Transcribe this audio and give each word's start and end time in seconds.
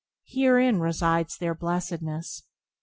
Herein 0.25 0.79
resides 0.79 1.37
their 1.37 1.53
blessedness. 1.53 2.41